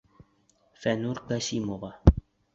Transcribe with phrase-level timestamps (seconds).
[0.85, 1.93] Фәннүр Ҡасимова!